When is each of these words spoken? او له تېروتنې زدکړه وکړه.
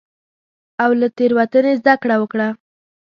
او 0.83 0.91
له 0.99 1.07
تېروتنې 1.17 1.73
زدکړه 1.79 2.15
وکړه. 2.21 2.47